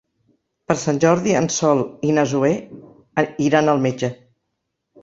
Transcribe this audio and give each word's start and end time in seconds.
Per 0.71 0.77
Sant 0.83 1.01
Jordi 1.03 1.35
en 1.41 1.49
Sol 1.57 1.83
i 2.09 2.17
na 2.17 2.27
Zoè 2.35 2.53
iran 3.51 3.75
al 3.77 3.87
metge. 3.89 4.13